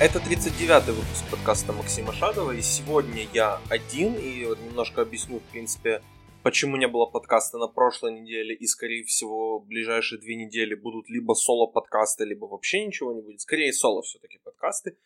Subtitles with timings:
[0.00, 6.00] Это 39-й выпуск подкаста Максима Шадова, и сегодня я один, и немножко объясню, в принципе,
[6.42, 11.10] почему не было подкаста на прошлой неделе, и, скорее всего, в ближайшие две недели будут
[11.10, 13.42] либо соло-подкасты, либо вообще ничего не будет.
[13.42, 14.96] Скорее, соло все-таки подкасты.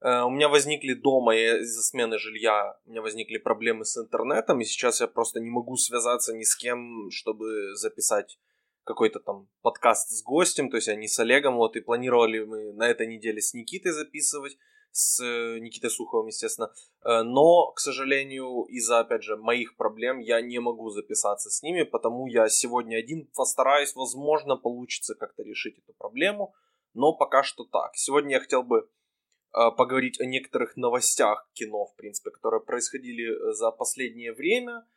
[0.00, 4.64] Э, у меня возникли дома, из-за смены жилья, у меня возникли проблемы с интернетом, и
[4.64, 8.38] сейчас я просто не могу связаться ни с кем, чтобы записать
[8.88, 12.88] какой-то там подкаст с гостем, то есть они с Олегом, вот, и планировали мы на
[12.88, 14.56] этой неделе с Никитой записывать,
[14.92, 16.72] с э, Никитой Суховым, естественно,
[17.04, 21.82] э, но, к сожалению, из-за, опять же, моих проблем я не могу записаться с ними,
[21.82, 26.54] потому я сегодня один постараюсь, возможно, получится как-то решить эту проблему,
[26.94, 27.90] но пока что так.
[27.94, 33.70] Сегодня я хотел бы э, поговорить о некоторых новостях кино, в принципе, которые происходили за
[33.70, 34.86] последнее время–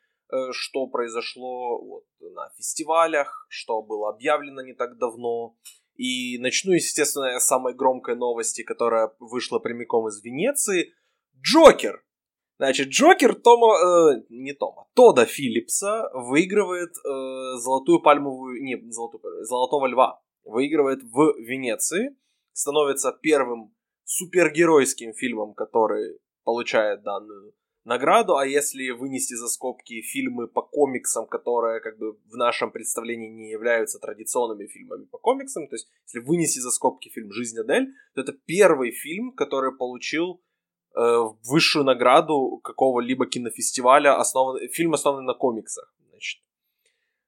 [0.52, 5.56] что произошло вот, на фестивалях, что было объявлено не так давно.
[5.96, 10.92] И начну, естественно, с самой громкой новости, которая вышла прямиком из Венеции.
[11.40, 12.04] Джокер!
[12.58, 19.86] Значит, Джокер Тома, э, не Тома, Тода Филлипса выигрывает э, золотую пальмовую, не, золотую, золотого
[19.86, 20.20] льва.
[20.44, 22.16] Выигрывает в Венеции.
[22.52, 30.62] Становится первым супергеройским фильмом, который получает данную награду, а если вынести за скобки фильмы по
[30.62, 35.88] комиксам, которые как бы в нашем представлении не являются традиционными фильмами по комиксам, то есть
[36.06, 40.40] если вынести за скобки фильм «Жизнь Адель», то это первый фильм, который получил
[40.94, 41.00] э,
[41.44, 44.68] высшую награду какого-либо кинофестиваля, основан...
[44.68, 45.94] фильм основанный на комиксах.
[46.10, 46.40] Значит.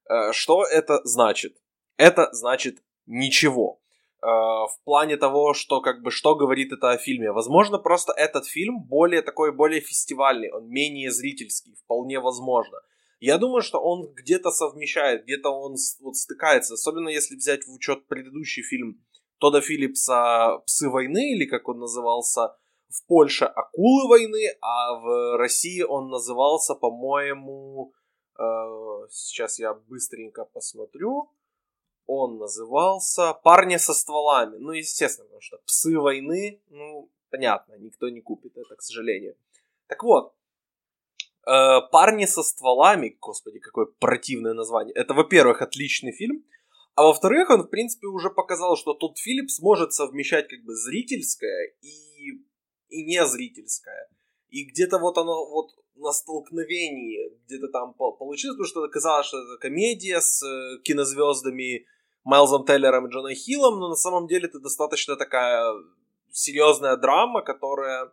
[0.09, 1.57] Э, что это значит?
[1.97, 3.81] Это значит ничего.
[4.25, 7.31] Э, в плане того, что как бы что говорит это о фильме.
[7.31, 12.79] Возможно, просто этот фильм более такой, более фестивальный, он менее зрительский, вполне возможно.
[13.19, 18.07] Я думаю, что он где-то совмещает, где-то он вот стыкается, особенно если взять в учет
[18.07, 18.99] предыдущий фильм
[19.37, 22.55] Тода Филлипса «Псы войны», или как он назывался,
[22.89, 27.93] в Польше «Акулы войны», а в России он назывался, по-моему,
[28.39, 28.43] э,
[29.11, 31.29] сейчас я быстренько посмотрю,
[32.07, 34.57] он назывался «Парни со стволами».
[34.57, 39.35] Ну, естественно, потому что «Псы войны», ну, понятно, никто не купит это, к сожалению.
[39.87, 40.33] Так вот,
[41.47, 44.93] э, «Парни со стволами», господи, какое противное название.
[44.93, 46.45] Это, во-первых, отличный фильм,
[46.95, 51.73] а во-вторых, он, в принципе, уже показал, что тот Филлипс может совмещать как бы зрительское
[51.81, 52.29] и,
[52.89, 54.09] и не зрительское.
[54.49, 59.57] И где-то вот оно вот на столкновении где-то там получилось, потому что казалось, что это
[59.59, 61.85] комедия с э, кинозвездами
[62.25, 65.73] Майлзом Теллером и Джоном Хиллом, но на самом деле это достаточно такая
[66.31, 68.11] серьезная драма, которая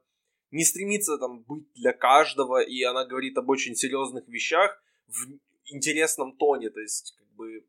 [0.50, 4.78] не стремится там быть для каждого, и она говорит об очень серьезных вещах
[5.08, 5.26] в
[5.64, 7.64] интересном тоне, то есть как бы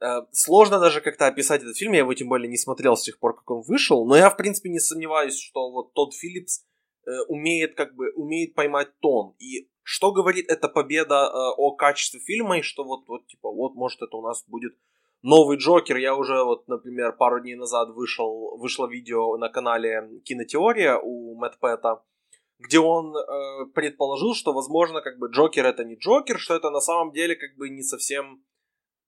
[0.00, 3.18] э, сложно даже как-то описать этот фильм, я его тем более не смотрел с тех
[3.18, 6.64] пор, как он вышел, но я в принципе не сомневаюсь, что вот тот Филлипс
[7.06, 9.34] э, умеет как бы умеет поймать тон.
[9.40, 13.74] И что говорит эта победа э, о качестве фильма и что вот вот типа вот
[13.74, 14.74] может это у нас будет
[15.24, 20.98] новый Джокер, я уже вот, например, пару дней назад вышел, вышло видео на канале Кинотеория
[20.98, 22.02] у Мэтт Пэта,
[22.58, 26.80] где он э, предположил, что, возможно, как бы Джокер это не Джокер, что это на
[26.80, 28.44] самом деле как бы не совсем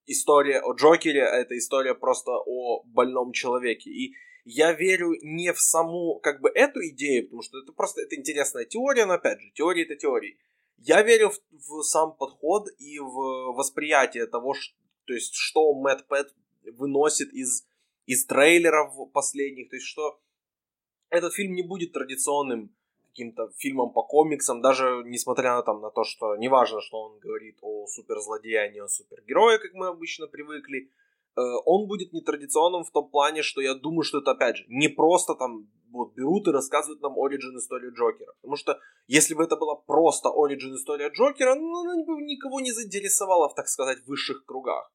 [0.06, 3.90] история о Джокере, а это история просто о больном человеке.
[3.90, 8.16] И я верю не в саму, как бы, эту идею, потому что это просто, это
[8.16, 10.36] интересная теория, но, опять же, теория это теория.
[10.78, 14.54] Я верю в, в сам подход и в восприятие того,
[15.06, 16.34] то есть что Мэтт Пэт
[16.64, 17.66] выносит из,
[18.06, 20.20] из трейлеров последних, то есть что
[21.10, 22.74] этот фильм не будет традиционным
[23.16, 27.56] каким-то фильмом по комиксам, даже несмотря на, там, на то, что неважно, что он говорит
[27.62, 30.90] о суперзлодее, а о супергерое, как мы обычно привыкли,
[31.36, 34.88] э, он будет нетрадиционным в том плане, что я думаю, что это, опять же, не
[34.88, 38.34] просто там вот берут и рассказывают нам оригин историю Джокера.
[38.42, 42.72] Потому что если бы это была просто оригин история Джокера, ну, она бы никого не
[42.72, 44.92] заинтересовала в, так сказать, высших кругах.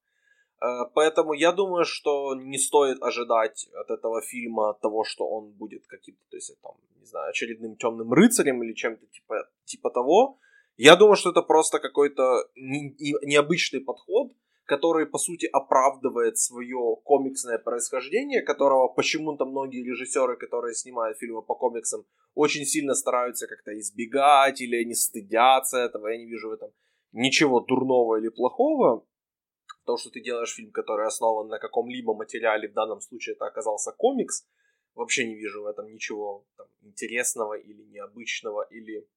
[0.61, 5.87] Э, поэтому я думаю, что не стоит ожидать от этого фильма того, что он будет
[5.87, 10.37] каким-то, то есть, там, не знаю, очередным темным рыцарем или чем-то типа, типа того.
[10.77, 14.31] Я думаю, что это просто какой-то необычный подход,
[14.65, 21.55] который, по сути, оправдывает свое комиксное происхождение, которого почему-то многие режиссеры, которые снимают фильмы по
[21.55, 22.05] комиксам,
[22.35, 26.07] очень сильно стараются как-то избегать или не стыдятся этого.
[26.07, 26.69] Я не вижу в этом
[27.11, 29.03] ничего дурного или плохого.
[29.85, 33.91] То, что ты делаешь фильм, который основан на каком-либо материале, в данном случае это оказался
[33.91, 34.47] комикс,
[34.95, 39.07] вообще не вижу в этом ничего там, интересного или необычного, или,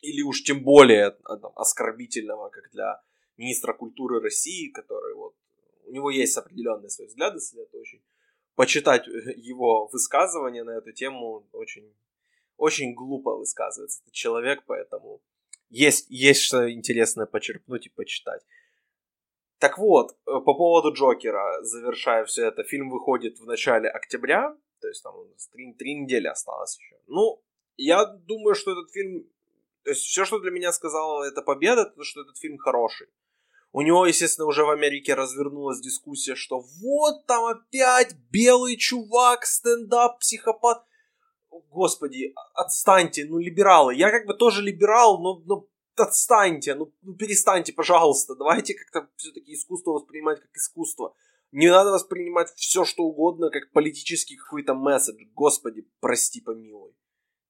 [0.00, 3.02] или уж тем более там, оскорбительного, как для
[3.36, 5.34] министра культуры России, который вот,
[5.86, 8.02] у него есть определенные свои взгляды, это очень
[8.58, 11.46] почитать его высказывание на эту тему.
[11.52, 11.94] Очень,
[12.56, 15.22] очень глупо высказывается этот человек, поэтому
[15.70, 18.42] есть, есть что интересное почерпнуть и почитать.
[19.58, 24.88] Так вот, э, по поводу Джокера, завершая все это, фильм выходит в начале октября, то
[24.88, 25.14] есть там
[25.52, 26.96] три, три недели осталось еще.
[27.06, 27.42] Ну,
[27.76, 29.24] я думаю, что этот фильм...
[29.82, 33.08] То есть все, что для меня сказала эта победа, это что этот фильм хороший.
[33.72, 40.20] У него, естественно, уже в Америке развернулась дискуссия, что вот там опять белый чувак, стендап,
[40.20, 40.84] психопат.
[41.50, 43.94] Господи, отстаньте, ну либералы.
[43.94, 45.66] Я как бы тоже либерал, но, но
[46.00, 48.34] отстаньте, ну, ну перестаньте, пожалуйста.
[48.34, 51.14] Давайте как-то все-таки искусство воспринимать как искусство.
[51.52, 55.24] Не надо воспринимать все, что угодно, как политический какой-то месседж.
[55.34, 56.94] Господи, прости, помилуй.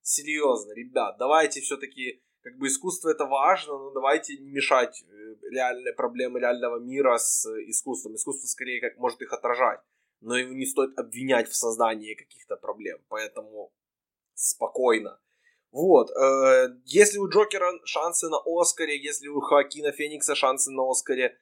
[0.02, 5.92] Серьезно, ребят, давайте все-таки, как бы искусство это важно, но давайте не мешать э, реальные
[5.92, 8.14] проблемы реального мира с искусством.
[8.14, 9.80] Искусство скорее как может их отражать,
[10.20, 12.98] но его не стоит обвинять в создании каких-то проблем.
[13.08, 13.72] Поэтому
[14.34, 15.20] спокойно.
[15.70, 21.36] Вот, э, если у Джокера шансы на Оскаре, если у Хоакина Феникса шансы на Оскаре,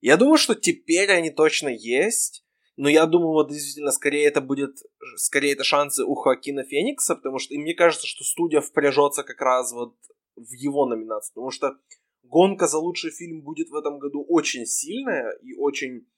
[0.00, 2.44] я думаю, что теперь они точно есть.
[2.76, 4.78] Но я думаю, вот действительно, скорее это будет,
[5.16, 9.40] скорее это шансы у Хоакина Феникса, потому что, и мне кажется, что студия впряжется как
[9.42, 9.94] раз вот
[10.36, 11.76] в его номинацию, потому что
[12.22, 16.08] гонка за лучший фильм будет в этом году очень сильная и очень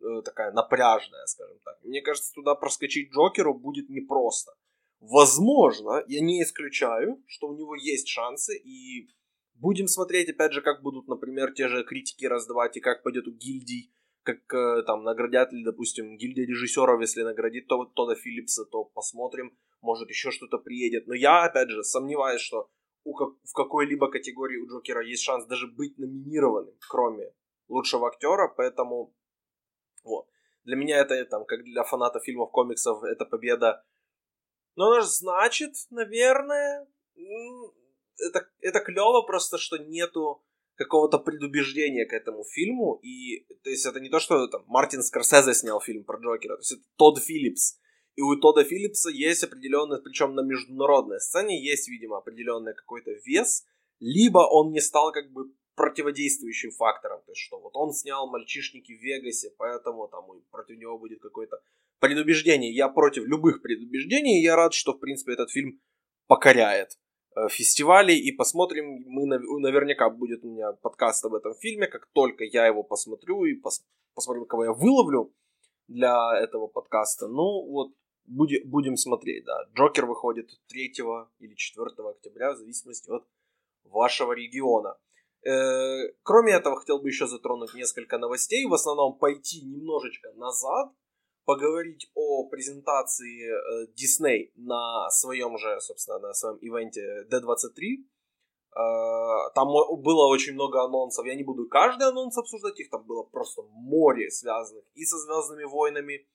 [0.00, 1.78] э, такая напряжная, скажем так.
[1.84, 4.52] Мне кажется, туда проскочить Джокеру будет непросто.
[5.00, 9.08] Возможно, я не исключаю, что у него есть шансы, и
[9.54, 13.32] будем смотреть, опять же, как будут, например, те же критики раздавать, и как пойдет у
[13.32, 13.92] гильдий,
[14.22, 19.56] как э, там наградят ли, допустим, гильдия режиссеров, если наградит то, Тода Филлипса, то посмотрим,
[19.80, 21.06] может еще что-то приедет.
[21.06, 22.68] Но я, опять же, сомневаюсь, что
[23.04, 27.32] у как, в какой-либо категории у Джокера есть шанс даже быть номинированным, кроме
[27.68, 29.14] лучшего актера, поэтому
[30.04, 30.26] вот.
[30.64, 33.82] Для меня это, там, как для фаната фильмов, комиксов, это победа.
[34.78, 36.86] Но она же значит, наверное,
[38.16, 40.40] это, это клево просто, что нету
[40.76, 43.00] какого-то предубеждения к этому фильму.
[43.02, 46.60] И, то есть, это не то, что там Мартин Скорсезе снял фильм про Джокера, то
[46.60, 47.80] есть, это Тодд Филлипс.
[48.14, 53.64] И у Тода Филлипса есть определенный, причем на международной сцене есть, видимо, определенный какой-то вес,
[53.98, 58.92] либо он не стал как бы противодействующим фактором, то есть что вот он снял «Мальчишники
[58.92, 61.60] в Вегасе», поэтому там против него будет какое-то
[62.00, 62.72] предубеждение.
[62.74, 65.80] Я против любых предубеждений, я рад, что, в принципе, этот фильм
[66.26, 66.90] покоряет
[67.36, 72.44] э, фестивали, и посмотрим, мы наверняка будет у меня подкаст об этом фильме, как только
[72.44, 73.84] я его посмотрю, и пос,
[74.14, 75.34] посмотрим, кого я выловлю
[75.86, 77.28] для этого подкаста.
[77.28, 77.92] Ну, вот,
[78.26, 79.64] будем, будем смотреть, да.
[79.74, 80.92] Джокер выходит 3
[81.38, 83.24] или 4 октября, в зависимости от
[83.84, 84.96] вашего региона.
[85.44, 88.66] Э, кроме этого, хотел бы еще затронуть несколько новостей.
[88.66, 90.92] В основном пойти немножечко назад,
[91.48, 98.04] поговорить о презентации э, Disney на своем же, собственно, на своем ивенте D23.
[98.76, 101.24] Э, там было очень много анонсов.
[101.24, 105.64] Я не буду каждый анонс обсуждать, их там было просто море связанных и со Звездными
[105.64, 106.28] войнами,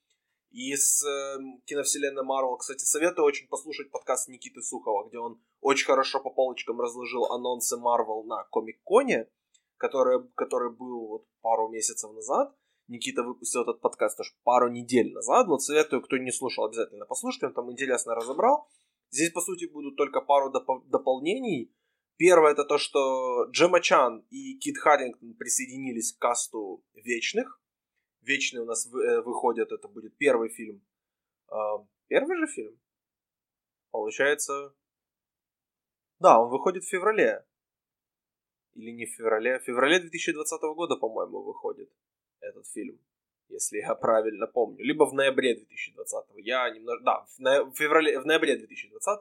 [0.50, 2.57] и с э, киновселенной Марвел.
[2.57, 7.78] Кстати, советую очень послушать подкаст Никиты Сухова, где он очень хорошо по полочкам разложил анонсы
[7.78, 9.30] Марвел на Комик-Коне,
[9.78, 12.56] который, который был вот пару месяцев назад.
[12.87, 15.47] Никита выпустил этот подкаст тоже пару недель назад.
[15.47, 18.68] Вот советую, кто не слушал, обязательно послушайте, он там интересно разобрал.
[19.09, 21.73] Здесь, по сути, будут только пару доп- дополнений.
[22.18, 27.61] Первое это то, что Джема Чан и Кит Харрингтон присоединились к касту Вечных.
[28.21, 30.81] Вечные у нас э, выходят, это будет первый фильм.
[31.49, 31.56] Э,
[32.07, 32.80] первый же фильм?
[33.92, 34.73] Получается...
[36.19, 37.45] Да, он выходит в феврале.
[38.75, 39.59] Или не в феврале?
[39.59, 41.92] В феврале 2020 года, по-моему, выходит
[42.63, 42.99] этот фильм.
[43.49, 44.83] Если я правильно помню.
[44.83, 46.25] Либо в ноябре 2020.
[46.37, 47.03] Я немного...
[47.03, 48.19] Да, в, феврале...
[48.19, 49.19] в ноябре 2020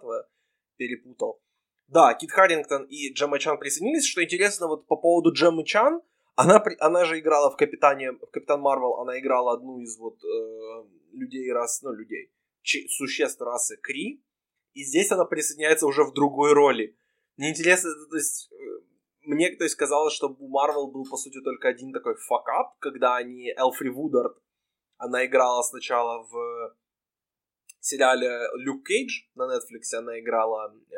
[0.76, 1.40] перепутал.
[1.88, 4.06] Да, Кит Харрингтон и Джемма Чан присоединились.
[4.06, 6.00] Что интересно, вот по поводу Джеммы Чан,
[6.34, 10.84] она, она же играла в Капитане, в Капитан Марвел, она играла одну из вот э,
[11.12, 12.32] людей рас, ну, людей,
[12.62, 14.24] ч, существ расы Кри,
[14.72, 16.96] и здесь она присоединяется уже в другой роли.
[17.36, 18.54] Мне интересно, то есть, э,
[19.22, 23.16] мне, то есть, казалось, что у Марвел был, по сути, только один такой факап, когда
[23.16, 24.36] они, Элфри Вудард,
[24.96, 26.76] она играла сначала в
[27.80, 30.96] сериале Люк Кейдж на Netflix, она играла э,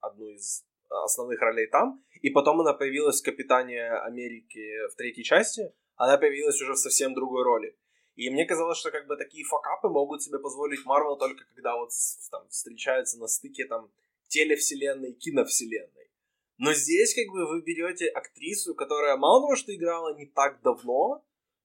[0.00, 5.72] одну из основных ролей там, и потом она появилась в Капитане Америки в третьей части,
[5.96, 7.76] она появилась уже в совсем другой роли.
[8.16, 11.90] И мне казалось, что как бы такие факапы могут себе позволить Марвел только когда вот
[12.30, 13.90] там встречаются на стыке там
[14.28, 16.03] телевселенной и киновселенной.
[16.58, 21.24] Но здесь как бы вы берете актрису, которая мало того, что играла не так давно,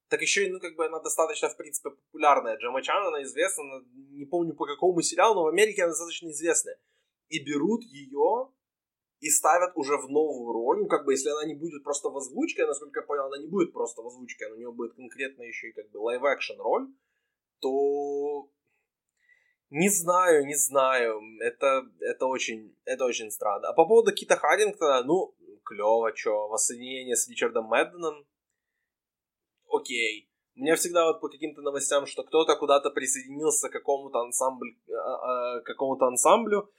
[0.09, 2.57] так еще и, ну, как бы она достаточно, в принципе, популярная.
[2.57, 6.79] Джемма Чан, она известна, не помню по какому сериалу, но в Америке она достаточно известная.
[7.27, 8.51] И берут ее
[9.19, 10.79] и ставят уже в новую роль.
[10.79, 13.47] Ну, как бы, если она не будет просто в озвучке, насколько я понял, она не
[13.47, 16.87] будет просто в озвучке, она у нее будет конкретно еще и как бы live-action роль,
[17.59, 18.49] то
[19.69, 21.21] не знаю, не знаю.
[21.41, 23.69] Это, это очень, это очень странно.
[23.69, 26.47] А по поводу Кита Хаддингтона, ну, клево, чё.
[26.47, 28.25] Воссоединение с Ричардом Мэдденом.
[29.71, 30.29] Окей.
[30.55, 35.57] У меня всегда вот по каким-то новостям, что кто-то куда-то присоединился к какому-то ансамблю, а,
[35.57, 36.69] а, какому-то ансамблю,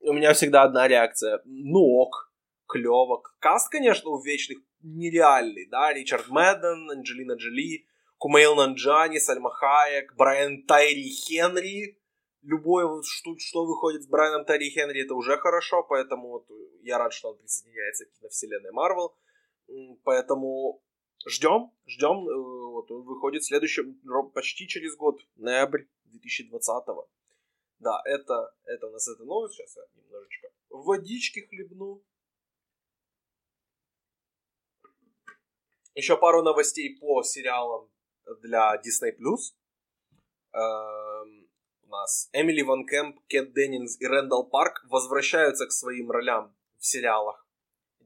[0.00, 1.40] у меня всегда одна реакция.
[1.44, 2.32] Ну ок,
[2.66, 3.22] клево.
[3.38, 7.86] Каст, конечно, у вечных нереальный, да, Ричард Мэдден, Анджелина Джоли,
[8.16, 11.98] Кумейл Нанджани, Сальма Хайек, Брайан Тайри Хенри,
[12.42, 16.46] любое, что, что выходит с Брайаном Терри Хенри, это уже хорошо, поэтому вот
[16.82, 19.14] я рад, что он присоединяется к киновселенной Марвел.
[20.02, 20.82] Поэтому
[21.26, 22.28] ждем, ждем.
[22.28, 24.00] Э, вот он выходит следующим,
[24.32, 27.08] почти через год, ноябрь 2020 -го.
[27.78, 29.54] Да, это, это у нас эта новость.
[29.54, 32.02] Сейчас я немножечко водички хлебну.
[35.94, 37.90] Еще пару новостей по сериалам
[38.40, 39.16] для Disney+.
[40.52, 41.37] Эм,
[41.88, 47.46] нас Эмили Ван Кэмп, Кэт Деннингс и Рэндалл Парк возвращаются к своим ролям в сериалах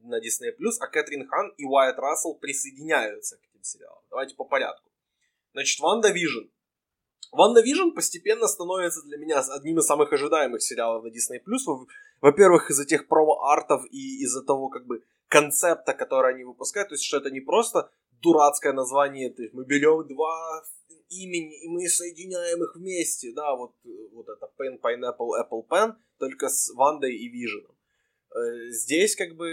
[0.03, 4.03] на Disney+, а Кэтрин Хан и Уайатт Рассел присоединяются к этим сериалам.
[4.09, 4.91] Давайте по порядку.
[5.53, 6.49] Значит, WandaVision.
[7.31, 11.39] WandaVision постепенно становится для меня одним из самых ожидаемых сериалов на Disney+.
[12.21, 16.89] Во-первых, из-за тех промо-артов и из-за того, как бы, концепта, который они выпускают.
[16.89, 17.89] То есть, что это не просто
[18.21, 20.63] дурацкое название, то есть мы берем два
[21.09, 23.73] имени, и мы соединяем их вместе, да, вот,
[24.11, 27.75] вот это Pen, Pineapple, Apple Pen, только с Вандой и Виженом.
[28.35, 29.47] Э, здесь как бы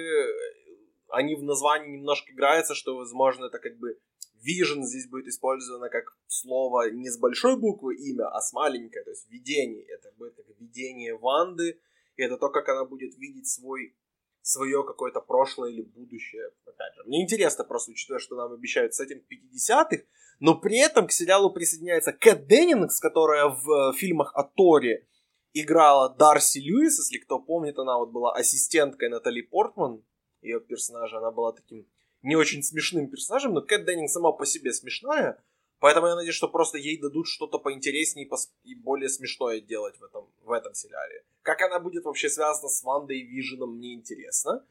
[1.08, 3.98] они в названии немножко играются, что, возможно, это как бы
[4.40, 9.10] Vision здесь будет использовано как слово не с большой буквы имя, а с маленькой, то
[9.10, 9.84] есть видение.
[9.84, 11.78] Это будет как видение Ванды,
[12.16, 13.94] и это то, как она будет видеть свой
[14.42, 16.50] свое какое-то прошлое или будущее.
[16.64, 20.02] Опять же, мне интересно просто, учитывая, что нам обещают с этим 50-х,
[20.40, 25.06] но при этом к сериалу присоединяется Кэт Деннингс, которая в э, фильмах о Торе
[25.52, 30.02] играла Дарси Льюис, если кто помнит, она вот была ассистенткой Натали Портман,
[30.40, 31.86] ее персонажа, она была таким
[32.22, 35.42] не очень смешным персонажем, но Кэт Деннинг сама по себе смешная,
[35.80, 38.28] поэтому я надеюсь, что просто ей дадут что-то поинтереснее
[38.64, 41.24] и более смешное делать в этом, в этом сериале.
[41.42, 44.64] Как она будет вообще связана с Вандой и Виженом, мне интересно.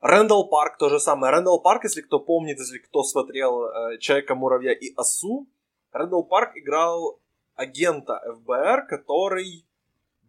[0.00, 1.32] Рэндалл Парк то же самое.
[1.32, 5.46] Рэндалл Парк, если кто помнит, если кто смотрел э, Человека-муравья и Осу,
[5.92, 7.18] Рэндалл Парк играл
[7.54, 9.64] агента ФБР, который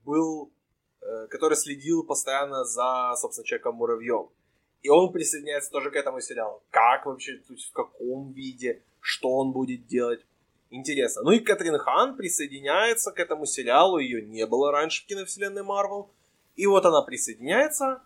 [0.05, 0.51] был,
[1.01, 4.29] э, который следил постоянно за, собственно, Человеком-муравьем.
[4.81, 6.61] И он присоединяется тоже к этому сериалу.
[6.69, 10.25] Как вообще, то есть в каком виде, что он будет делать.
[10.69, 11.23] Интересно.
[11.23, 13.99] Ну и Кэтрин Хан присоединяется к этому сериалу.
[13.99, 16.09] Ее не было раньше в киновселенной Марвел.
[16.55, 18.01] И вот она присоединяется.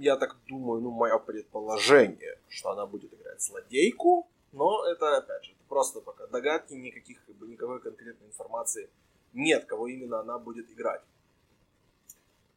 [0.00, 4.28] Я так думаю, ну, мое предположение, что она будет играть злодейку.
[4.52, 8.88] Но это, опять же, просто пока догадки, никаких, как бы, никакой конкретной информации
[9.32, 11.02] нет, кого именно она будет играть.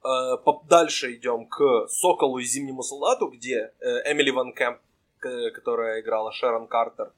[0.04, 4.80] Э, дальше идем к Соколу и Зимнему солдату, где э, Эмили Ван Кэмп,
[5.20, 7.14] которая играла Шерон Картер,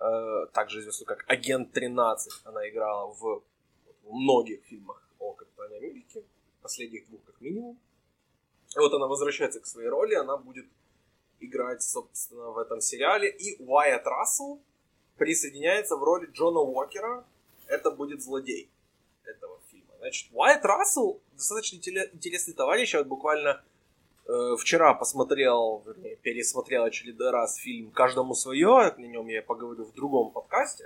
[0.00, 3.42] э, также известна как Агент 13, она играла в
[4.04, 6.24] многих фильмах о Капитане Америке,
[6.62, 7.78] последних двух как минимум.
[8.74, 10.66] И вот она возвращается к своей роли, она будет
[11.38, 13.30] играть, собственно, в этом сериале.
[13.30, 14.60] И Уайт Рассел
[15.16, 17.24] присоединяется в роли Джона Уокера.
[17.68, 18.68] Это будет злодей
[19.24, 19.55] этого.
[20.06, 22.94] Значит, Уайт Рассел достаточно интересный товарищ.
[22.94, 23.60] Я вот буквально
[24.24, 28.68] э, вчера посмотрел, вернее, пересмотрел очередной раз фильм «Каждому свое».
[28.68, 30.84] О нем я поговорю в другом подкасте.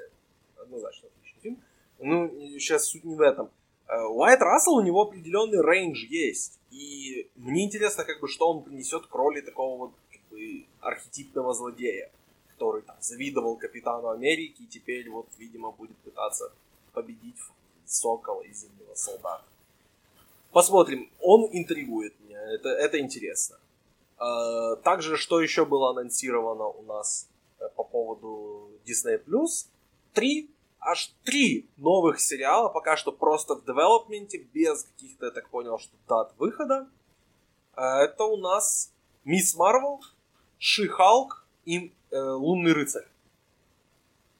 [0.57, 1.63] Однозначно отличный фильм.
[1.99, 3.51] Ну, сейчас суть не в этом.
[3.89, 6.59] Э, Уайт Рассел, у него определенный рейндж есть.
[6.71, 11.53] И мне интересно, как бы, что он принесет к роли такого вот как бы, архетипного
[11.53, 12.11] злодея,
[12.53, 16.55] который там завидовал Капитану Америки и теперь вот, видимо, будет пытаться
[16.95, 17.37] победить
[17.91, 19.45] Сокола и Зимнего Солдата.
[20.53, 21.11] Посмотрим.
[21.21, 22.41] Он интригует меня.
[22.55, 23.59] Это, это интересно.
[24.19, 27.29] А, также, что еще было анонсировано у нас
[27.59, 29.21] э, по поводу Disney+.
[30.13, 35.79] Три, аж три новых сериала, пока что просто в девелопменте, без каких-то, я так понял,
[35.79, 36.89] что дат выхода.
[37.75, 38.93] А, это у нас
[39.25, 39.55] Ms.
[39.57, 40.01] Marvel,
[40.59, 43.07] She-Hulk и э, Лунный рыцарь.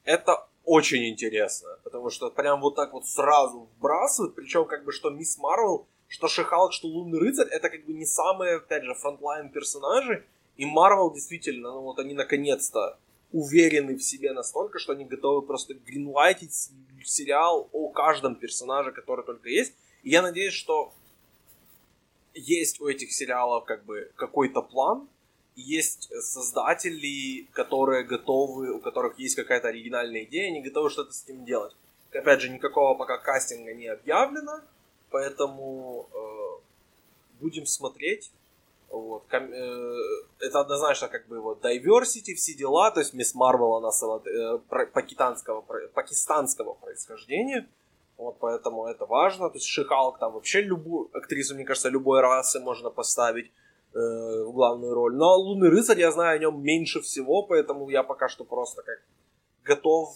[0.03, 5.09] Это очень интересно, потому что прям вот так вот сразу вбрасывают, причем как бы что
[5.09, 5.37] Ms.
[5.37, 10.25] Marvel, что She-Hulk, что Лунный Рыцарь, это как бы не самые, опять же, frontline персонажи,
[10.57, 12.97] и Марвел действительно, ну вот они наконец-то
[13.31, 16.69] уверены в себе настолько, что они готовы просто гринлайтить
[17.03, 19.73] сериал о каждом персонаже, который только есть.
[20.03, 20.93] И я надеюсь, что
[22.33, 25.07] есть у этих сериалов как бы какой-то план,
[25.55, 31.45] есть создатели, которые готовы, у которых есть какая-то оригинальная идея, они готовы что-то с этим
[31.45, 31.75] делать.
[32.13, 34.61] Опять же, никакого пока кастинга не объявлено,
[35.09, 38.31] поэтому э, будем смотреть.
[38.89, 39.23] Вот.
[39.29, 39.95] Ком- э,
[40.39, 43.89] это однозначно как бы вот diversity, все дела, то есть Мисс Марвел, она
[44.25, 44.59] э,
[44.93, 45.61] пакистанского,
[45.93, 47.67] пакистанского происхождения,
[48.17, 52.59] вот поэтому это важно, то есть Шихалк там вообще любую актрису, мне кажется, любой расы
[52.59, 53.51] можно поставить
[53.93, 58.03] э, в главную роль, но Лунный Рыцарь, я знаю о нем меньше всего, поэтому я
[58.03, 59.01] пока что просто как
[59.63, 60.15] готов,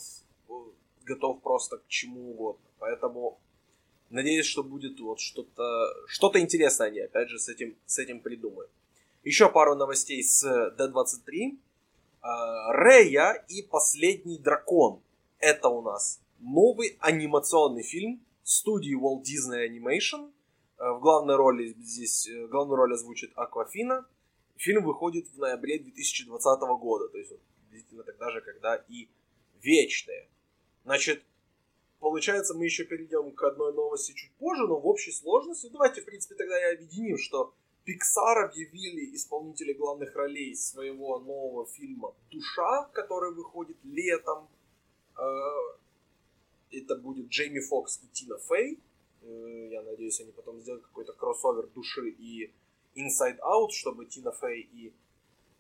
[1.04, 3.38] готов просто к чему угодно, поэтому
[4.10, 5.64] Надеюсь, что будет вот что-то
[6.08, 8.70] что-то интересное они опять же с этим, с этим придумают.
[9.24, 10.46] Еще пару новостей с
[10.78, 11.58] D23.
[12.24, 15.02] Рея и последний дракон.
[15.40, 20.32] Это у нас новый анимационный фильм студии Walt Disney Animation.
[20.86, 24.06] Э, в главной роли здесь э, главную роль озвучит Аквафина.
[24.56, 29.10] Фильм выходит в ноябре 2020 года, то есть вот, действительно тогда же, когда и
[29.62, 30.30] Вечные.
[30.84, 31.24] Значит,
[32.00, 36.06] получается, мы еще перейдем к одной новости чуть позже, но в общей сложности, давайте, в
[36.06, 37.56] принципе, тогда и объединим, что
[37.88, 44.48] Pixar объявили исполнителей главных ролей своего нового фильма «Душа», который выходит летом.
[45.18, 45.24] Э,
[46.70, 48.80] это будет Джейми Фокс и Тина Фей.
[49.26, 52.54] Э, я надеюсь, они потом сделают какой-то кроссовер «Души» и
[52.96, 54.94] Inside Out, чтобы Тина Фей и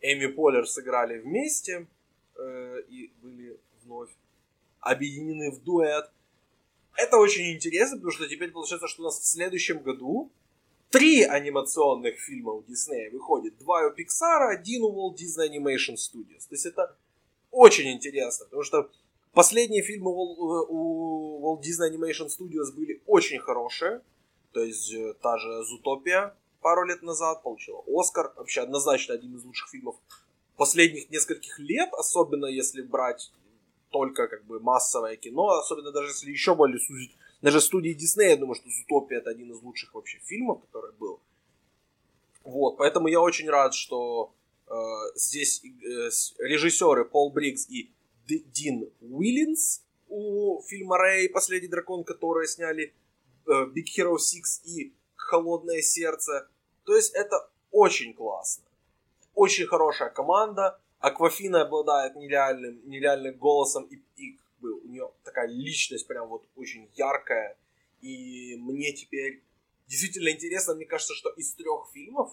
[0.01, 1.88] Эми Поллер сыграли вместе
[2.38, 4.12] э, и были вновь
[4.79, 6.12] объединены в дуэт.
[6.95, 10.31] Это очень интересно, потому что теперь получается, что у нас в следующем году
[10.91, 13.57] три анимационных фильма у Диснея выходит.
[13.57, 16.48] Два у Pixar, один у Walt Disney Animation Studios.
[16.48, 16.96] То есть это
[17.51, 18.92] очень интересно, потому что
[19.35, 24.01] последние фильмы у Walt Disney Animation Studios были очень хорошие.
[24.51, 28.33] То есть э, та же Зутопия пару лет назад получила Оскар.
[28.37, 29.95] Вообще однозначно один из лучших фильмов
[30.57, 33.31] последних нескольких лет, особенно если брать
[33.91, 38.37] только как бы массовое кино, особенно даже если еще более сузить, даже студии Диснея, я
[38.37, 41.19] думаю, что Зутопия это один из лучших вообще фильмов, который был.
[42.43, 44.33] Вот, поэтому я очень рад, что
[44.67, 44.74] э,
[45.15, 47.91] здесь э, режиссеры Пол Брикс и
[48.27, 52.94] Дин Уиллинс у фильма Рэй «Последний дракон», которые сняли
[53.48, 56.48] э, Big Hero 6 и «Холодное сердце».
[56.83, 58.66] То есть это очень классно.
[59.33, 60.79] Очень хорошая команда.
[61.00, 66.90] Аквафина обладает нереальным, нереальным голосом, и, и бы, у нее такая личность прям вот очень
[66.96, 67.57] яркая.
[68.01, 69.44] И мне теперь
[69.88, 72.31] действительно интересно, мне кажется, что из трех фильмов,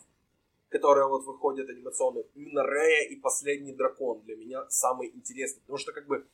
[0.72, 5.60] которые вот выходят анимационные, именно Рея и Последний Дракон для меня самый интересный.
[5.60, 6.26] Потому что как бы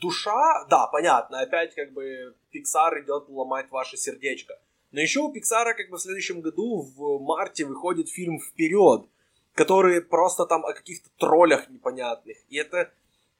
[0.00, 4.58] душа, да, понятно, опять как бы Pixar идет ломать ваше сердечко.
[4.92, 9.06] Но еще у Pixar как бы в следующем году в марте выходит фильм «Вперед»,
[9.54, 12.36] которые просто там о каких-то троллях непонятных.
[12.48, 12.92] И это,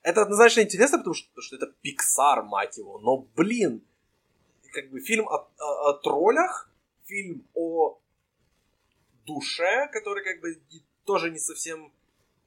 [0.03, 2.99] это однозначно интересно, потому что, потому что это Pixar, мать его.
[2.99, 3.83] Но, блин,
[4.73, 6.71] как бы фильм о, о, о троллях,
[7.05, 7.99] фильм о
[9.27, 10.61] душе, который как бы
[11.05, 11.93] тоже не совсем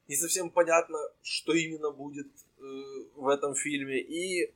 [0.07, 2.27] не совсем понятно, что именно будет
[2.59, 2.61] э,
[3.15, 3.99] в этом фильме.
[3.99, 4.53] И,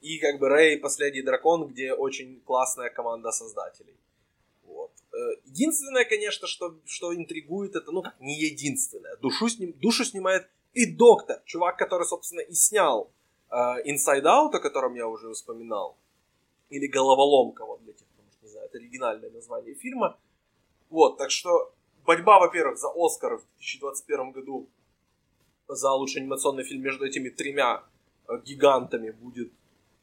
[0.00, 3.94] и как бы Рэй Последний дракон, где очень классная команда создателей.
[5.14, 9.16] Э, единственное, конечно, что, что интригует, это, ну, не единственное.
[9.16, 13.10] Душу, сним, душу снимает и доктор, чувак, который, собственно, и снял
[13.50, 15.96] э, Inside Out, о котором я уже вспоминал.
[16.68, 20.18] Или Головоломка, вот для тех, кто, не знает, оригинальное название фильма.
[20.94, 21.74] Вот, так что
[22.06, 24.68] борьба, во-первых, за Оскар в 2021 году
[25.66, 27.82] за лучший анимационный фильм между этими тремя
[28.28, 29.52] э, гигантами будет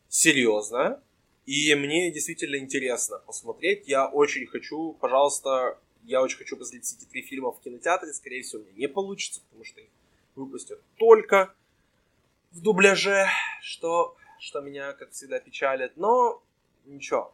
[0.09, 1.01] серьезная.
[1.45, 3.87] И мне действительно интересно посмотреть.
[3.87, 8.11] Я очень хочу, пожалуйста, я очень хочу посмотреть эти три фильма в кинотеатре.
[8.11, 9.87] Скорее всего, у меня не получится, потому что их
[10.35, 11.55] выпустят только
[12.51, 13.27] в дубляже,
[13.61, 15.95] что, что меня, как всегда, печалит.
[15.95, 16.43] Но
[16.83, 17.33] ничего,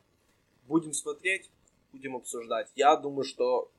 [0.68, 1.50] будем смотреть,
[1.92, 2.72] будем обсуждать.
[2.76, 3.72] Я думаю, что,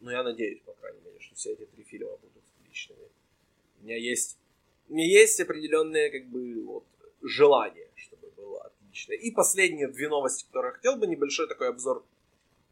[0.00, 3.08] ну я надеюсь, по крайней мере, что все эти три фильма будут отличными.
[3.80, 4.38] У меня есть,
[4.88, 6.84] у меня есть определенные, как бы, вот,
[7.22, 7.90] желания
[8.90, 9.12] отлично.
[9.12, 12.04] И последние две новости, которые я хотел бы, небольшой такой обзор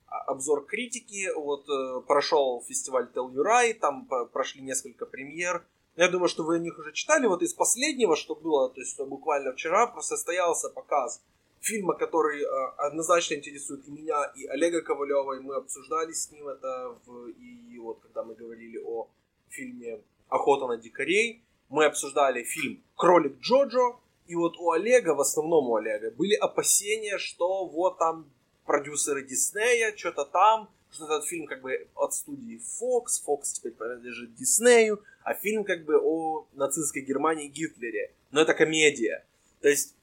[0.07, 1.29] а, обзор критики.
[1.35, 5.64] Вот э, прошел фестиваль Telluride, там прошли несколько премьер.
[5.96, 7.27] Я думаю, что вы о них уже читали.
[7.27, 11.22] Вот из последнего, что было, то есть буквально вчера, просто состоялся показ
[11.60, 12.46] фильма, который э,
[12.78, 17.78] однозначно интересует и меня, и Олега Ковалева, и мы обсуждали с ним это в, и
[17.78, 19.08] вот когда мы говорили о
[19.48, 21.42] фильме «Охота на дикарей».
[21.68, 27.18] мы обсуждали фильм «Кролик Джоджо», и вот у Олега, в основном у Олега, были опасения,
[27.18, 28.30] что вот там
[28.66, 34.34] продюсеры Диснея, что-то там, что этот фильм как бы от студии Fox, Fox теперь принадлежит
[34.34, 38.12] Диснею, а фильм как бы о нацистской Германии Гитлере.
[38.30, 39.24] Но это комедия.
[39.62, 39.94] То есть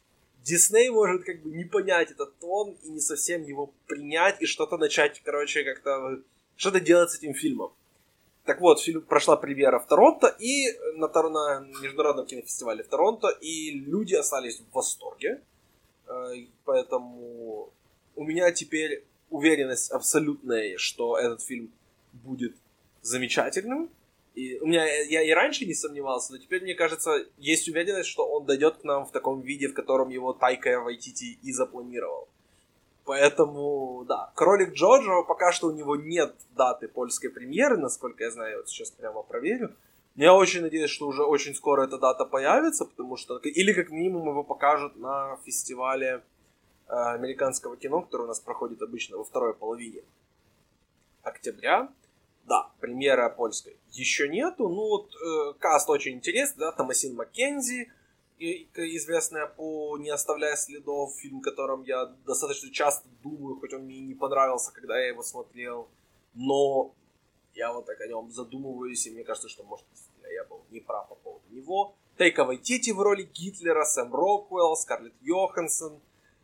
[0.45, 4.77] Дисней может как бы не понять этот тон и не совсем его принять и что-то
[4.77, 6.21] начать, короче, как-то
[6.55, 7.73] что-то делать с этим фильмом.
[8.45, 13.71] Так вот, фильм прошла премьера в Торонто и на, на международном кинофестивале в Торонто, и
[13.71, 15.41] люди остались в восторге.
[16.07, 16.11] Э,
[16.63, 17.73] поэтому
[18.15, 21.71] у меня теперь уверенность абсолютная, что этот фильм
[22.13, 22.55] будет
[23.01, 23.89] замечательным.
[24.35, 28.27] И у меня я и раньше не сомневался, но теперь, мне кажется, есть уверенность, что
[28.27, 32.27] он дойдет к нам в таком виде, в котором его Тайка Вайтити и запланировал.
[33.05, 38.57] Поэтому, да, Кролик Джорджо, пока что у него нет даты польской премьеры, насколько я знаю,
[38.57, 39.75] вот сейчас прямо проверю.
[40.15, 44.29] Я очень надеюсь, что уже очень скоро эта дата появится, потому что, или как минимум
[44.29, 46.23] его покажут на фестивале
[46.87, 50.01] э, американского кино, который у нас проходит обычно во второй половине
[51.21, 51.89] октября.
[52.45, 57.91] Да, премьера польской еще нету, ну вот э, каст очень интересный, да, Томасин Маккензи,
[58.37, 64.13] известная по «Не оставляя следов», фильм, которым я достаточно часто думаю, хоть он мне не
[64.13, 65.87] понравился, когда я его смотрел,
[66.33, 66.93] но
[67.53, 69.85] я вот так о нем задумываюсь, и мне кажется, что, может,
[70.29, 71.95] я был не прав по поводу него.
[72.17, 75.99] Тейка Вайтити в роли Гитлера, Сэм Роквелл, Скарлетт Йоханссон,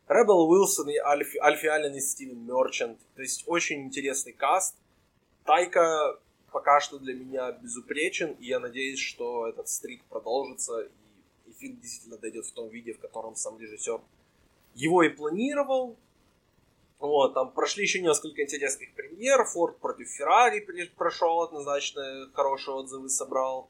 [0.08, 3.00] Ребел Уилсон и Альфи, Альфи Аллен и Стивен Мерчант.
[3.16, 4.76] То есть очень интересный каст.
[5.46, 6.20] Тайка
[6.52, 10.90] пока что для меня безупречен, и я надеюсь, что этот стрик продолжится,
[11.48, 14.02] и фильм действительно дойдет в том виде, в котором сам режиссер
[14.76, 15.96] его и планировал.
[17.00, 19.44] Вот, там прошли еще несколько интересных премьер.
[19.46, 20.60] Форд против Феррари
[20.96, 23.70] прошел однозначно, хорошие отзывы собрал.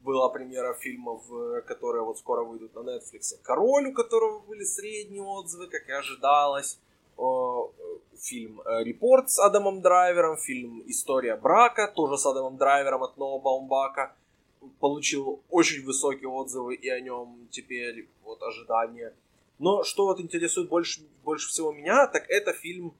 [0.00, 1.24] Была премьера фильмов,
[1.66, 3.36] которые вот скоро выйдут на Netflix.
[3.42, 6.78] Король, у которого были средние отзывы, как и ожидалось.
[8.20, 13.38] Фильм э, Репорт с Адамом Драйвером, фильм История брака, тоже с Адамом Драйвером от Ноа
[13.38, 14.14] Баумбака
[14.80, 19.14] получил очень высокие отзывы, и о нем теперь вот ожидания.
[19.58, 22.92] Но что вот интересует больше, больше всего меня, так это фильм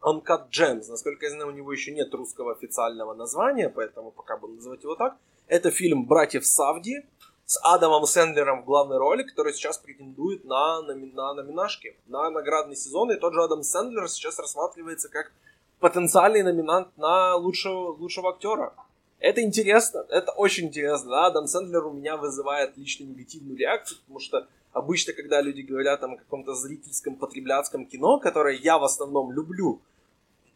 [0.00, 0.88] Uncut Gems.
[0.88, 4.94] Насколько я знаю, у него еще нет русского официального названия, поэтому пока буду называть его
[4.94, 5.16] так.
[5.48, 7.04] Это фильм «Братьев Савди»
[7.46, 12.74] с Адамом Сэндлером в главной роли, который сейчас претендует на, на, на номинашки, на наградный
[12.74, 13.12] сезон.
[13.12, 15.32] И тот же Адам Сэндлер сейчас рассматривается как
[15.78, 18.74] потенциальный номинант на лучшего, лучшего актера.
[19.20, 21.10] Это интересно, это очень интересно.
[21.10, 21.26] Да?
[21.26, 26.14] Адам Сэндлер у меня вызывает лично негативную реакцию, потому что обычно, когда люди говорят там,
[26.14, 29.80] о каком-то зрительском, потребляцком кино, которое я в основном люблю,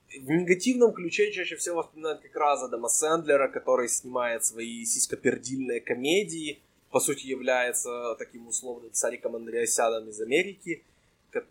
[0.08, 6.60] в негативном ключе чаще всего вспоминают как раз Адама Сэндлера, который снимает свои сиськопердильные комедии,
[6.90, 10.84] по сути является таким условным цариком Андреасяном из Америки,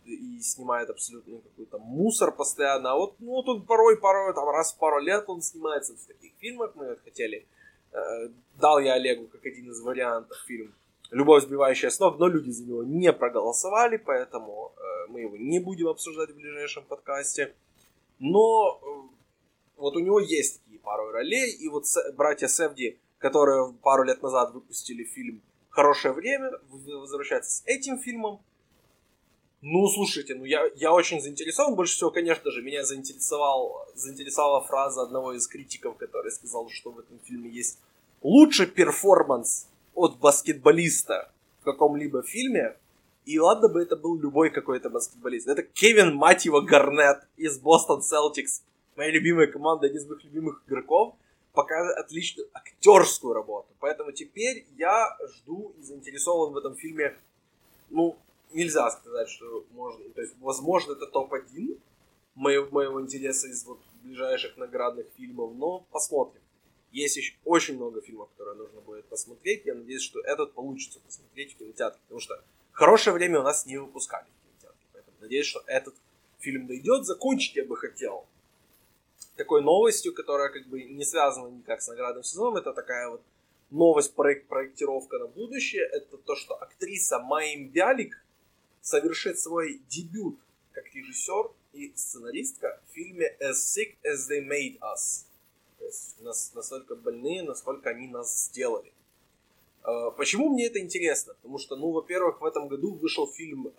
[0.04, 2.92] и снимает абсолютно какой-то мусор постоянно.
[2.92, 6.32] А вот, ну, он порой, порой, там, раз в пару лет он снимается в таких
[6.38, 6.72] фильмах.
[6.74, 7.46] Мы хотели,
[7.92, 8.28] э,
[8.60, 10.74] дал я Олегу как один из вариантов фильм
[11.10, 15.58] «Любовь, сбивающая с ног», но люди за него не проголосовали, поэтому э, мы его не
[15.58, 17.54] будем обсуждать в ближайшем подкасте.
[18.18, 19.16] Но э,
[19.76, 21.84] вот у него есть такие пару ролей, и вот
[22.16, 28.40] братья Севди, которые пару лет назад выпустили фильм «Хорошее время», возвращаются с этим фильмом,
[29.62, 31.74] ну, слушайте, ну я, я очень заинтересован.
[31.74, 36.98] Больше всего, конечно же, меня заинтересовал, заинтересовала фраза одного из критиков, который сказал, что в
[36.98, 37.78] этом фильме есть
[38.22, 41.30] лучший перформанс от баскетболиста
[41.60, 42.74] в каком-либо фильме.
[43.26, 45.46] И ладно бы это был любой какой-то баскетболист.
[45.46, 48.62] Это Кевин, мать его, Гарнет из Бостон Селтикс.
[48.96, 51.14] Моя любимая команда, один из моих любимых игроков
[51.52, 53.68] показывает отличную актерскую работу.
[53.80, 57.16] Поэтому теперь я жду и заинтересован в этом фильме,
[57.90, 58.16] ну,
[58.52, 61.78] нельзя сказать, что можно, то есть, возможно, это топ-1
[62.34, 66.40] моего, моего интереса из вот ближайших наградных фильмов, но посмотрим.
[66.92, 69.64] Есть еще очень много фильмов, которые нужно будет посмотреть.
[69.64, 73.76] Я надеюсь, что этот получится посмотреть в кинотеатре, потому что хорошее время у нас не
[73.76, 74.86] выпускали в кинотеатре.
[74.92, 75.94] Поэтому надеюсь, что этот
[76.40, 77.04] фильм дойдет.
[77.04, 78.26] Закончить я бы хотел
[79.36, 82.56] такой новостью, которая как бы не связана никак с наградным сезоном.
[82.56, 83.22] Это такая вот
[83.70, 85.82] новость, проект, проектировка на будущее.
[85.82, 88.22] Это то, что актриса Майм Бялик
[88.82, 90.38] совершит свой дебют
[90.72, 95.24] как режиссер и сценаристка в фильме As Sick as They Made Us.
[95.78, 96.20] То есть
[96.54, 98.92] настолько больные, насколько они нас сделали.
[99.82, 101.34] А, почему мне это интересно?
[101.34, 103.70] Потому что, ну, во-первых, в этом году вышел фильм э,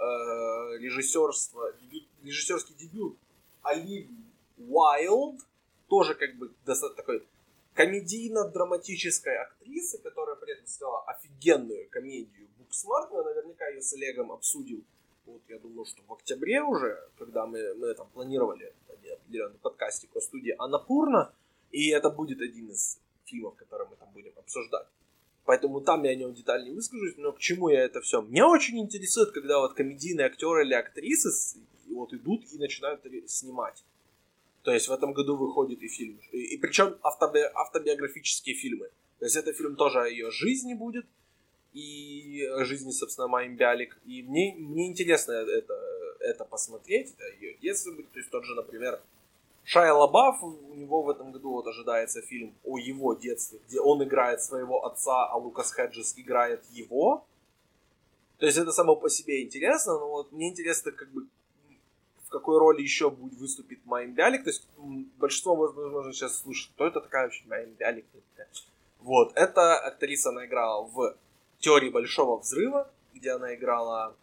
[0.80, 3.18] режиссерства, дебют, режиссерский дебют
[3.62, 4.31] Оливии
[4.70, 5.42] Уайлд,
[5.88, 7.28] тоже как бы достаточно такой
[7.74, 14.84] комедийно-драматической актрисы, которая при этом сняла офигенную комедию Booksmart, я наверняка ее с Олегом обсудил.
[15.26, 20.22] Вот я думаю, что в октябре уже, когда мы, мы там планировали определенный подкастик о
[20.22, 21.34] студии Анапурна,
[21.72, 24.88] и это будет один из фильмов, которые мы там будем обсуждать.
[25.46, 28.22] Поэтому там я о нем детально не выскажусь, но к чему я это все?
[28.22, 31.30] Меня очень интересует, когда вот комедийные актеры или актрисы
[31.90, 33.84] вот идут и начинают снимать.
[34.64, 36.20] То есть в этом году выходит и фильм.
[36.32, 38.90] И, и причем автоби, автобиографические фильмы.
[39.20, 41.06] То есть это фильм тоже о ее жизни будет.
[41.74, 44.00] И жизни, собственно, Майм Бялик.
[44.06, 45.74] И мне, мне интересно это,
[46.20, 47.14] это посмотреть.
[47.18, 48.12] Это ее детство будет.
[48.12, 49.02] То есть тот же, например,
[49.64, 54.04] Шайа Лабаф, у него в этом году вот ожидается фильм о его детстве, где он
[54.04, 57.26] играет своего отца, а Лукас Хеджес играет его.
[58.38, 61.28] То есть это само по себе интересно, но вот мне интересно, как бы
[62.32, 64.44] какой роли еще будет выступит Майм Бялик.
[64.44, 64.68] То есть
[65.18, 68.06] большинство, возможно, сейчас слушать, кто это такая вообще Майм Бялик.
[69.00, 71.16] Вот, эта актриса, она играла в
[71.60, 74.16] «Теории большого взрыва», где она играла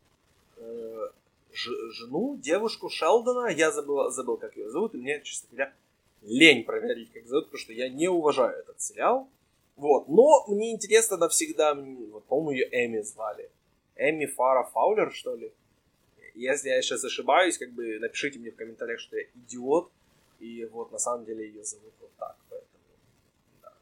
[0.57, 1.09] э,
[1.53, 3.49] жену, девушку Шелдона.
[3.49, 5.73] Я забыл, забыл, как ее зовут, и мне, честно говоря,
[6.23, 9.29] лень проверить, как зовут, потому что я не уважаю этот сериал.
[9.77, 13.51] Вот, но мне интересно навсегда, вот, по-моему, ее Эми звали.
[13.97, 15.53] Эми Фара Фаулер, что ли?
[16.38, 19.90] Если я сейчас ошибаюсь, как бы напишите мне в комментариях, что я идиот,
[20.38, 22.85] и вот на самом деле ее зовут вот так, поэтому,
[23.61, 23.72] да.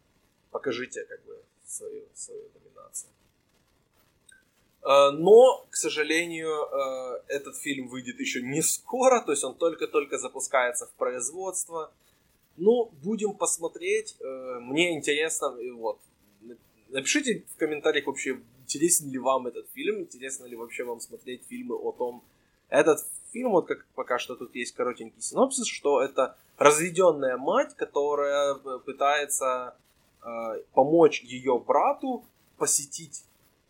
[0.50, 3.10] Покажите, как бы, свою, свою доминацию.
[4.82, 10.16] Э, но, к сожалению, э, этот фильм выйдет еще не скоро, то есть он только-только
[10.16, 11.92] запускается в производство.
[12.56, 14.16] Ну, будем посмотреть.
[14.18, 16.00] Э, мне интересно, вот,
[16.88, 21.74] напишите в комментариях вообще, интересен ли вам этот фильм, интересно ли вообще вам смотреть фильмы
[21.74, 22.24] о том,
[22.68, 28.55] этот фильм, вот как пока что тут есть коротенький синопсис, что это разведенная мать, которая
[28.55, 29.76] пытается
[30.22, 30.26] э,
[30.72, 32.24] помочь ее брату
[32.57, 33.24] посетить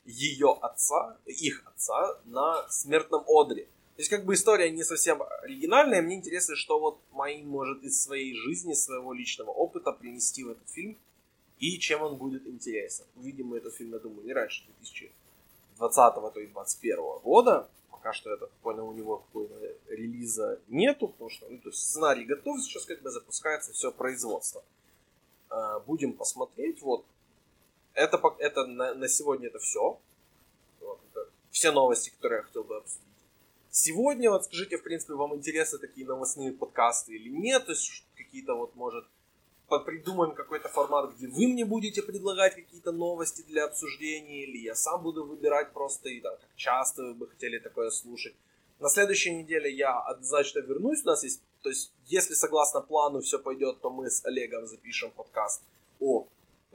[0.05, 3.65] ее отца, их отца на смертном одре.
[3.97, 8.03] То есть, как бы история не совсем оригинальная, мне интересно, что вот Маин может из
[8.03, 10.99] своей жизни, своего личного опыта принести в этот фильм,
[11.59, 13.07] и чем он будет интересен.
[13.17, 17.69] Увидим мы этот фильм, я думаю, не раньше 2020, то и 2021 года.
[18.07, 19.55] Пока что, я так понял, у него какого-то
[19.88, 24.62] релиза нету, потому что ну, то есть сценарий готов, сейчас как бы запускается все производство.
[25.49, 26.83] А, будем посмотреть.
[26.83, 27.05] Вот
[27.95, 29.99] это, это на, на сегодня это все.
[30.81, 33.03] Вот, это все новости, которые я хотел бы обсудить.
[33.71, 37.66] Сегодня, вот скажите, в принципе, вам интересны такие новостные подкасты или нет?
[37.66, 39.05] То есть какие-то вот, может,
[39.69, 45.03] придумаем какой-то формат, где вы мне будете предлагать какие-то новости для обсуждения, или я сам
[45.03, 48.35] буду выбирать просто, и да, как часто вы бы хотели такое слушать.
[48.79, 51.03] На следующей неделе я однозначно вернусь.
[51.03, 55.11] У нас есть, то есть, если согласно плану все пойдет, то мы с Олегом запишем
[55.11, 55.63] подкаст
[55.99, 56.27] о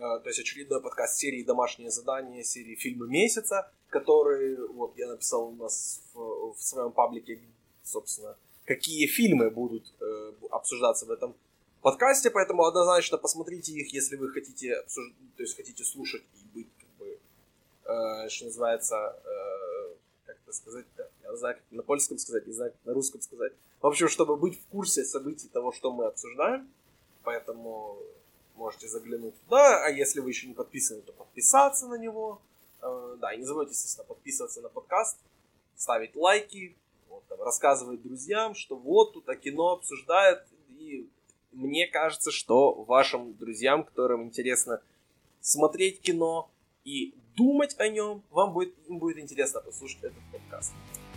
[0.02, 5.50] Э, то есть очередной подкаст серии «Домашние задания», серии «Фильмы месяца», который вот я написал
[5.50, 7.40] у нас в, в своем паблике,
[7.84, 11.36] собственно, какие фильмы будут э, обсуждаться в этом
[11.82, 15.12] подкасте, поэтому однозначно посмотрите их, если вы хотите обсуж...
[15.36, 17.20] то есть хотите слушать и быть, как бы,
[17.86, 22.48] э, что называется, э, как это сказать, да, я не знаю, как на польском сказать,
[22.48, 23.54] не знаю, как на русском сказать.
[23.82, 26.70] В общем, чтобы быть в курсе событий того, что мы обсуждаем,
[27.24, 27.98] поэтому
[28.56, 32.42] можете заглянуть туда, а если вы еще не подписаны, то подписаться на него.
[32.82, 35.18] Э, да, и не забывайте, естественно, подписываться на подкаст,
[35.76, 36.76] ставить лайки,
[37.10, 40.51] вот, там, рассказывать друзьям, что вот тут о кино обсуждают, и
[41.52, 44.82] мне кажется, что вашим друзьям, которым интересно
[45.42, 46.50] смотреть кино
[46.84, 50.74] и думать о нем, вам будет, им будет интересно послушать этот подкаст.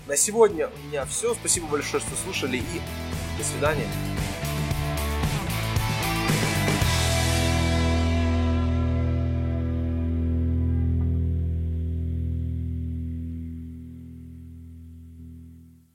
[0.06, 1.34] На сегодня у меня все.
[1.34, 3.88] Спасибо большое, что слушали и до свидания.